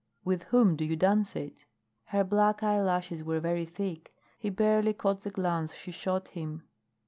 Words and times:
"With 0.25 0.45
whom 0.45 0.75
do 0.75 0.83
you 0.83 0.95
dance 0.95 1.35
it?" 1.35 1.65
Her 2.05 2.23
black 2.23 2.63
eyelashes 2.63 3.23
were 3.23 3.39
very 3.39 3.65
thick; 3.67 4.11
he 4.39 4.49
barely 4.49 4.95
caught 4.95 5.21
the 5.21 5.29
glance 5.29 5.75
she 5.75 5.91
shot 5.91 6.29
him. 6.29 6.63